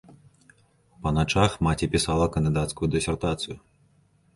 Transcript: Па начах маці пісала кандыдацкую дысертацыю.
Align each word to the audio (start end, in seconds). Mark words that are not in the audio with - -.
Па 1.03 1.11
начах 1.19 1.51
маці 1.67 1.91
пісала 1.95 2.25
кандыдацкую 2.39 2.95
дысертацыю. 2.97 3.65